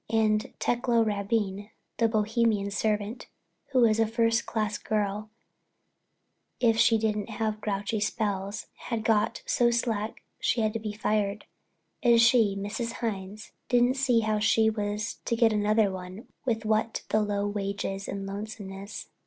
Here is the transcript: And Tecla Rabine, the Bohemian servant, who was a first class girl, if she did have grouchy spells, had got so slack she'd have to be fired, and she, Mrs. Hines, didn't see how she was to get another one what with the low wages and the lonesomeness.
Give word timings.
And 0.09 0.51
Tecla 0.57 1.03
Rabine, 1.03 1.69
the 1.97 2.07
Bohemian 2.07 2.71
servant, 2.71 3.27
who 3.67 3.81
was 3.81 3.99
a 3.99 4.07
first 4.07 4.47
class 4.47 4.79
girl, 4.79 5.29
if 6.59 6.75
she 6.79 6.97
did 6.97 7.29
have 7.29 7.61
grouchy 7.61 7.99
spells, 7.99 8.65
had 8.77 9.03
got 9.03 9.43
so 9.45 9.69
slack 9.69 10.23
she'd 10.39 10.61
have 10.63 10.73
to 10.73 10.79
be 10.79 10.91
fired, 10.93 11.45
and 12.01 12.19
she, 12.19 12.55
Mrs. 12.57 12.93
Hines, 12.93 13.51
didn't 13.69 13.93
see 13.93 14.21
how 14.21 14.39
she 14.39 14.71
was 14.71 15.19
to 15.25 15.35
get 15.35 15.53
another 15.53 15.91
one 15.91 16.25
what 16.45 16.63
with 16.65 17.07
the 17.09 17.21
low 17.21 17.45
wages 17.45 18.07
and 18.07 18.27
the 18.27 18.33
lonesomeness. 18.33 19.07